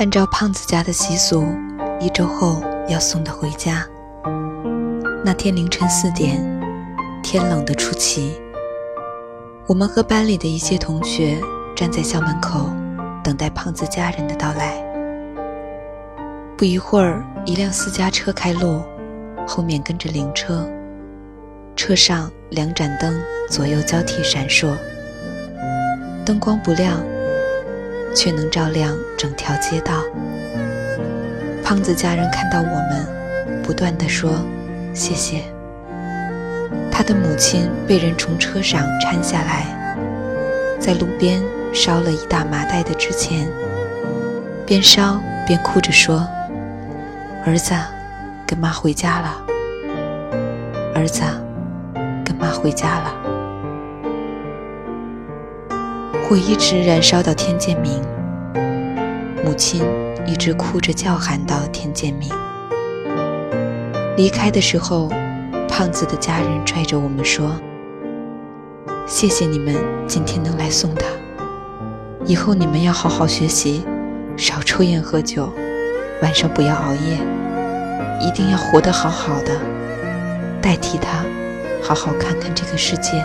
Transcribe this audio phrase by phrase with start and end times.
[0.00, 1.46] 按照胖子家的习俗，
[2.00, 3.86] 一周后要送他回家。
[5.22, 6.40] 那天凌晨四点，
[7.22, 8.40] 天冷得出奇。
[9.66, 11.38] 我们和班里的一些同学
[11.76, 12.70] 站在校门口，
[13.22, 14.82] 等待胖子家人的到来。
[16.56, 18.80] 不一会儿，一辆私家车开路，
[19.46, 20.66] 后面跟着灵车，
[21.76, 24.74] 车上两盏灯左右交替闪烁，
[26.24, 26.98] 灯光不亮。
[28.14, 30.02] 却能照亮整条街道。
[31.62, 34.44] 胖子家人看到我们，不断地说
[34.92, 35.42] ：“谢谢。”
[36.90, 39.66] 他的母亲被人从车上搀下来，
[40.78, 41.40] 在路边
[41.72, 43.48] 烧了一大麻袋的纸钱，
[44.66, 46.26] 边烧边哭着说
[47.46, 47.72] ：“儿子，
[48.46, 49.36] 跟妈回家了。
[50.94, 51.22] 儿子，
[52.24, 53.14] 跟妈回家了。”
[56.30, 58.00] 我一直燃烧到天渐明，
[59.44, 59.82] 母亲
[60.24, 62.30] 一直哭着叫喊到天渐明。
[64.16, 65.08] 离开的时候，
[65.68, 67.58] 胖子的家人拽着我们说
[69.08, 69.74] ：“谢谢你们
[70.06, 71.04] 今天能来送他，
[72.24, 73.84] 以后你们要好好学习，
[74.36, 75.52] 少抽烟喝酒，
[76.22, 77.18] 晚上不要熬夜，
[78.20, 79.60] 一定要活得好好的，
[80.62, 81.24] 代替他
[81.82, 83.20] 好好看看这个世界，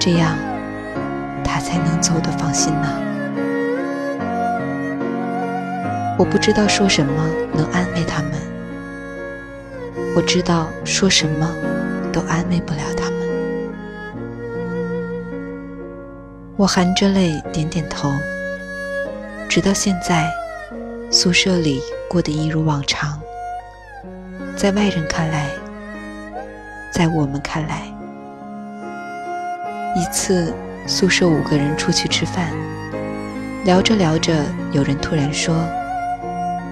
[0.00, 0.36] 这样。”
[1.64, 3.00] 才能走得放心呢。
[6.18, 8.32] 我不知道说什么能安慰他们，
[10.14, 11.50] 我知道说什么
[12.12, 13.14] 都安慰不了他们。
[16.56, 18.12] 我含着泪点点头。
[19.48, 20.28] 直到现在，
[21.10, 23.20] 宿舍里过得一如往常。
[24.56, 25.48] 在外人看来，
[26.92, 27.93] 在我们看来，
[29.94, 30.52] 一次。
[30.86, 32.52] 宿舍五个人出去吃饭，
[33.64, 34.34] 聊着聊着，
[34.70, 35.66] 有人突然说：“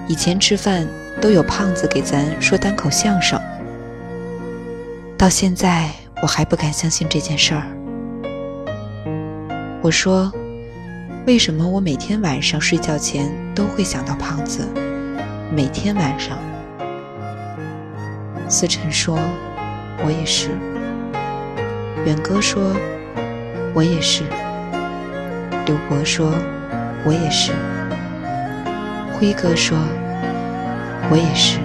[0.07, 0.87] 以前吃饭
[1.19, 3.41] 都有胖子给咱说单口相声。”
[5.17, 5.89] 到现在
[6.21, 7.63] 我还不敢相信这件事儿。
[9.81, 10.31] 我说
[11.25, 14.63] ：“为什么我每天晚上睡觉前都会想到胖子？
[15.51, 16.37] 每天晚上。”
[18.47, 19.17] 思辰说
[20.05, 20.49] ：“我也是。”
[22.05, 22.61] 远哥说。
[23.75, 24.23] 我也是，
[25.65, 26.31] 刘博说，
[27.03, 27.51] 我也是。
[29.13, 29.75] 辉哥说，
[31.09, 31.57] 我也是。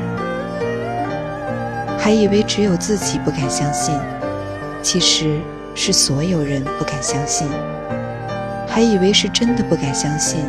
[1.99, 3.95] 还以为只有自己不敢相信，
[4.81, 5.39] 其实
[5.75, 7.47] 是所有人不敢相信。
[8.67, 10.41] 还以为是真的不敢相信，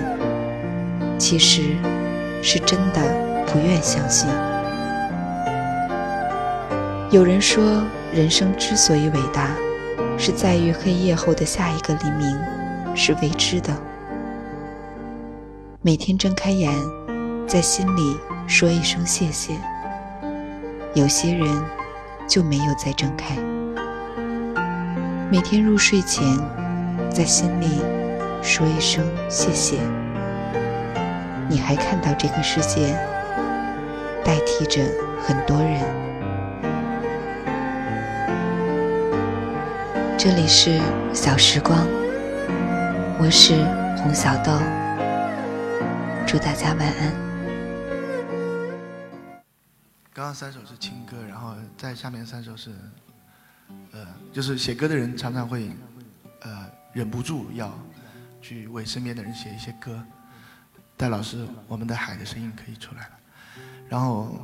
[1.18, 1.75] 其实
[2.42, 3.02] 是真的
[3.48, 4.30] 不愿相信。
[7.12, 7.84] 有人说，
[8.14, 9.50] 人生之所以伟大。
[10.19, 12.38] 是在于黑夜后的下一个黎明
[12.94, 13.74] 是未知的。
[15.81, 16.69] 每天睁开眼，
[17.47, 19.53] 在心里说一声谢谢。
[20.94, 21.47] 有些人
[22.28, 23.38] 就没有再睁开。
[25.31, 26.22] 每天入睡前，
[27.09, 27.81] 在心里
[28.41, 29.78] 说一声谢谢。
[31.47, 32.94] 你还看到这个世界
[34.25, 34.84] 代替着
[35.25, 36.09] 很多人。
[40.22, 40.81] 这里是
[41.13, 41.88] 小时光，
[43.22, 43.63] 我是
[43.96, 44.52] 洪小豆，
[46.28, 47.13] 祝大家晚安。
[50.12, 52.72] 刚刚三首是情歌，然后在下面三首是，
[53.94, 55.72] 呃，就是写歌的人常常会，
[56.41, 57.74] 呃，忍不住要
[58.41, 60.03] 去为身边的人写一些歌。
[60.97, 63.12] 戴老师，我们的海的声音可以出来了。
[63.88, 64.38] 然后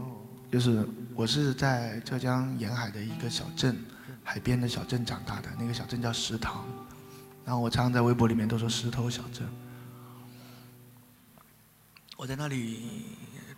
[0.49, 3.75] 就是我是在浙江沿海的一个小镇。
[4.27, 6.65] 海边的小镇长大的那个小镇叫石塘，
[7.45, 9.47] 然后我常常在微博里面都说石头小镇。
[12.17, 13.05] 我在那里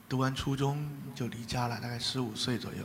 [0.10, 0.86] 读完初中
[1.16, 2.80] 就离家了，大概十五岁左右。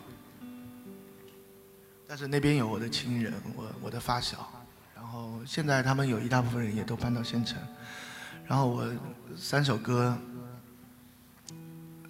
[2.06, 4.49] 但是那边有我的亲人，我我的发小，
[4.94, 7.59] 然后现在他们有一大部分人也都搬到县城。
[8.46, 8.87] 然后我
[9.37, 10.17] 三首歌，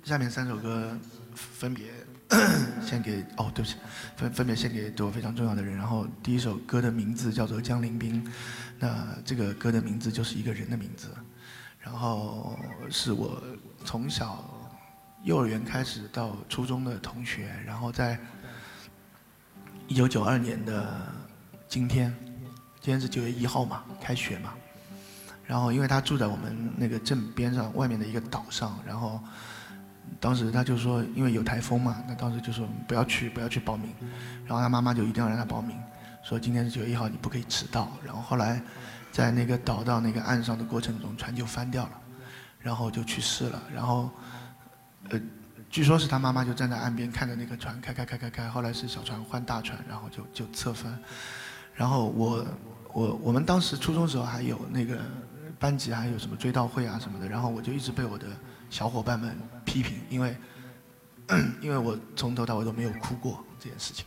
[0.04, 0.98] 下面三首歌
[1.34, 1.92] 分别。
[2.82, 3.76] 献给哦，对不起，
[4.16, 5.76] 分分别献给对我非常重要的人。
[5.76, 8.24] 然后第一首歌的名字叫做《江陵冰》，
[8.78, 11.08] 那这个歌的名字就是一个人的名字。
[11.78, 12.58] 然后
[12.90, 13.42] 是我
[13.84, 14.48] 从小
[15.24, 17.54] 幼儿园开始到初中的同学。
[17.66, 18.18] 然后在
[19.86, 21.06] 一九九二年的
[21.68, 22.14] 今天，
[22.80, 24.54] 今天是九月一号嘛，开学嘛。
[25.44, 29.20] 然后因为他住在我们那个镇边上外面的一个岛上，然后。
[30.22, 33.92] 当时他就说，因为有台风嘛，那当时就说不要去，不要去报名。
[34.46, 35.76] 然后他妈妈就一定要让他报名，
[36.22, 37.90] 说今天是九月一号，你不可以迟到。
[38.04, 38.62] 然后后来，
[39.10, 41.92] 在那个倒到那个岸上的过程中，船就翻掉了。
[42.60, 43.60] 然后就去世了。
[43.74, 44.08] 然后，
[45.08, 45.20] 呃，
[45.68, 50.96] 据说是他妈妈就站在岸边看着那个船开开开开开，后来是小船换大船，然后就就侧翻。
[51.74, 52.46] 然后我
[52.92, 55.00] 我我们当时初中时候还有那个
[55.58, 58.26] 班级还有什么追悼会啊什么的，然后我就一直被我的
[58.72, 59.36] 小伙伴们
[59.66, 60.34] 批评，因为
[61.60, 64.06] 因为我从头到尾都没有哭过这件事情。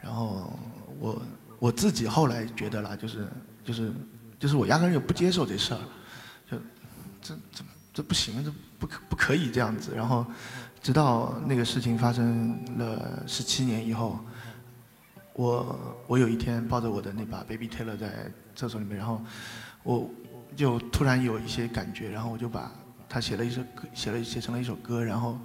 [0.00, 0.56] 然后
[1.00, 1.20] 我
[1.58, 3.26] 我自己后来觉得啦，就是
[3.64, 3.92] 就是
[4.38, 5.80] 就是我压根就不接受这事儿，
[6.48, 6.56] 就
[7.20, 9.92] 这这这不行，这不可不可以这样子。
[9.96, 10.24] 然后
[10.80, 14.20] 直到那个事情发生了十七年以后，
[15.32, 19.20] 我我有一天抱着我的那把 Baby Taylor 在厕所里面，然后
[19.82, 20.08] 我
[20.54, 22.70] 就突然有一些感觉，然后我就把
[23.08, 25.38] 他写了一首歌，写了写成了一首歌，然后。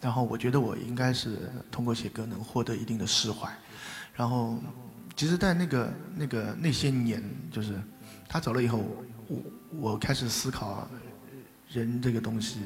[0.00, 3.48] 然后我觉得我应该是通过写歌能获得一定的释怀，
[4.16, 4.58] 然后，
[5.14, 7.80] 其实，在那个那个那些年，就是
[8.28, 8.84] 他走了以后，
[9.28, 9.38] 我
[9.70, 10.90] 我开始思考
[11.68, 12.62] 人这个东西，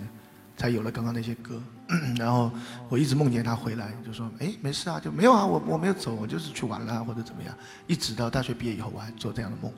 [0.56, 1.62] 才有了刚刚那些歌。
[2.16, 2.50] 然后
[2.88, 7.54] 我一直梦见他回来，就说：“哎，没事啊，就没有啊，我我没有走，我就是去玩了或者怎么样。”
[7.86, 9.70] 一直到大学毕业以后，我还做这样的梦，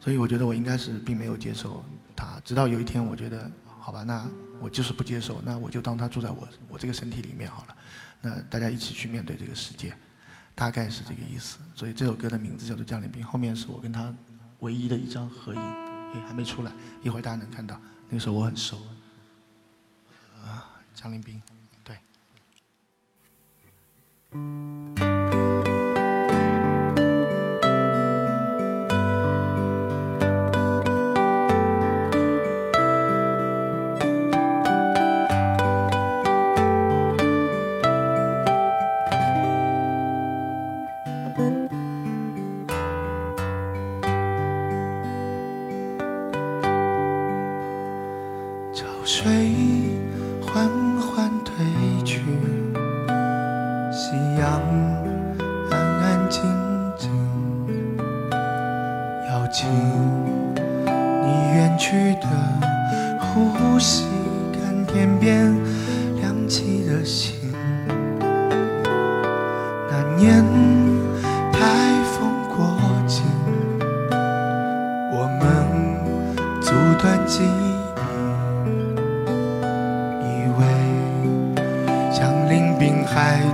[0.00, 1.84] 所以我觉得我应该是并没有接受
[2.16, 2.40] 他。
[2.44, 3.50] 直到有一天，我觉得。
[3.82, 4.28] 好吧，那
[4.60, 7.76] 我就是不接受，那我就当他住在我我这个身体里面好了。
[8.20, 9.96] 那大家一起去面对这个世界，
[10.54, 11.58] 大概是这个意思。
[11.74, 14.14] 所以这首歌的名字叫做《降临兵》，后面是我跟他
[14.58, 15.60] 唯一的一张合影，
[16.28, 16.70] 还没出来，
[17.02, 17.80] 一会儿大家能看到。
[18.10, 18.76] 那个时候我很瘦。
[20.44, 21.42] 啊，降临兵，
[21.82, 21.96] 对。
[49.50, 49.98] 你
[50.40, 50.68] 缓
[51.00, 51.29] 缓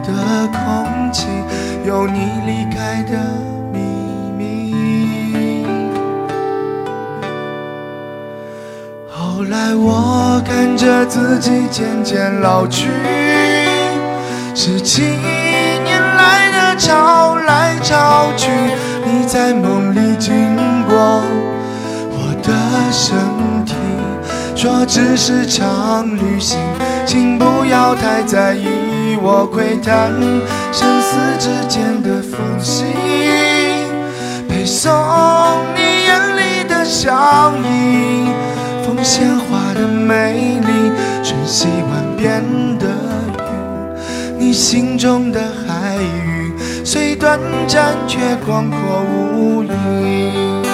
[0.07, 1.27] 的空气
[1.85, 3.19] 有你离开的
[3.73, 3.81] 秘
[4.37, 5.67] 密
[9.11, 12.89] 后来我看着自己渐渐老去
[14.55, 18.51] 是七年来的潮来潮去
[19.05, 21.21] 你在梦里经过
[22.13, 22.53] 我的
[22.93, 23.17] 身
[23.65, 23.75] 体
[24.55, 26.61] 说只是场旅行
[27.05, 28.86] 请不要太在意。
[29.23, 30.13] 我窥探
[30.73, 32.85] 生死之间的缝隙，
[34.49, 34.91] 背诵
[35.75, 38.29] 你眼里的笑意，
[38.85, 40.93] 风鲜花的美丽。
[41.23, 42.41] 瞬息万变
[42.79, 42.87] 的
[44.39, 46.53] 云，你心中的海域
[46.85, 49.03] 虽短暂，却广阔
[49.35, 50.66] 无垠。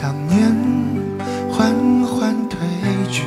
[0.00, 0.38] 想念
[1.50, 1.74] 缓
[2.06, 2.56] 缓退
[3.10, 3.24] 去，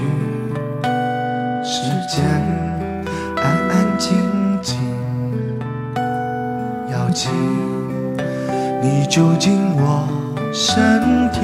[1.65, 2.23] 时间
[3.35, 4.17] 安安静
[4.61, 4.79] 静。
[6.89, 7.29] 邀请
[8.81, 10.07] 你住进我
[10.53, 11.41] 身体，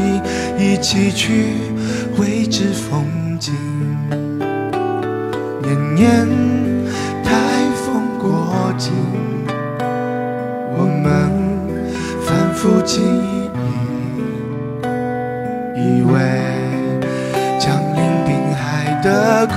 [0.57, 1.55] 一起去
[2.17, 3.03] 未知风
[3.37, 3.53] 景。
[5.61, 6.25] 年年
[7.21, 7.33] 台
[7.75, 8.93] 风过境，
[10.77, 11.29] 我们
[12.25, 13.16] 反复经。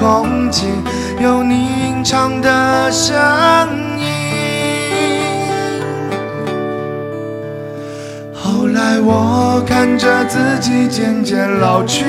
[0.00, 0.66] 空气
[1.20, 1.54] 有你
[1.84, 3.14] 吟唱的声
[3.98, 4.06] 音
[8.32, 12.06] 后来我看着自己渐渐老去。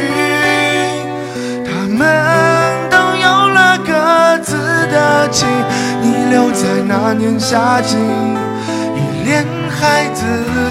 [1.65, 4.55] 他们都有了各自
[4.88, 5.45] 的妻
[6.01, 7.98] 你留在那年夏季
[8.95, 10.24] 依恋孩子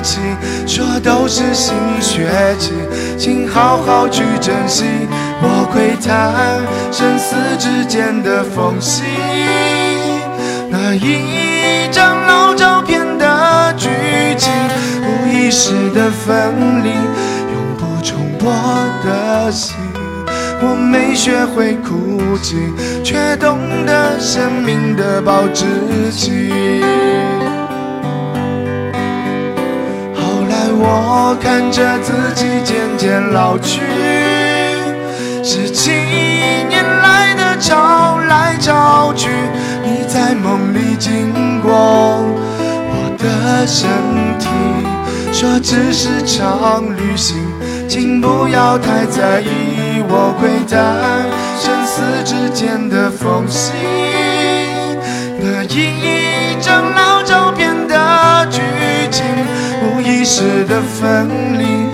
[0.03, 0.21] 气
[0.67, 2.73] 说都是新学期
[3.19, 4.87] 请好好去珍惜。
[5.43, 6.61] 我窥探
[6.93, 9.03] 生死之间的缝隙。
[10.71, 13.89] 那一张老照片的剧
[14.37, 14.53] 情，
[15.03, 18.53] 无意识的分离，永不重播
[19.05, 19.77] 的心。
[20.63, 22.57] 我没学会哭泣，
[23.03, 25.65] 却懂得生命的保质
[26.13, 26.53] 期。
[30.15, 33.81] 后来我看着自己渐渐老去，
[35.43, 35.91] 是几
[36.69, 39.29] 年来的潮来潮去，
[39.83, 43.89] 你在梦里经过我的身
[44.39, 44.49] 体，
[45.33, 47.37] 说只是场旅行，
[47.89, 50.03] 请不要太在意。
[50.13, 50.79] 我窥探
[51.59, 53.73] 生死之间的缝隙，
[55.39, 58.61] 那一张老照片的剧
[59.11, 59.25] 情，
[59.83, 61.29] 无意识的分
[61.59, 61.90] 离，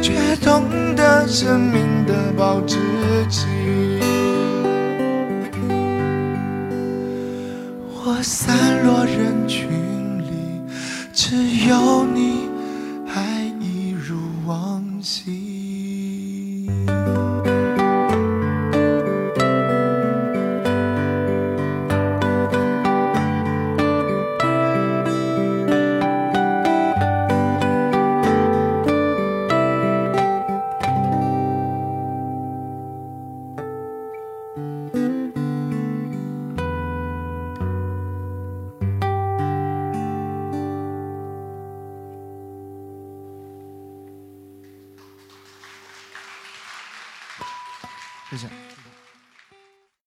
[0.00, 0.62] 却懂
[0.94, 2.76] 得生命的保质
[3.28, 3.46] 期。
[8.06, 9.68] 我散落人群
[10.20, 10.62] 里，
[11.12, 11.34] 只
[11.68, 12.33] 有你